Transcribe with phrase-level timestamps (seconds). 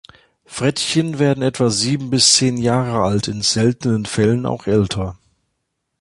[0.45, 5.15] Frettchen werden etwa sieben bis zehn Jahre alt, in seltenen Fällen auch älter.